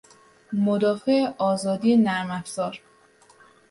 مدافع 0.53 1.33
آزادی 1.37 1.97
نرمافزار 1.97 2.81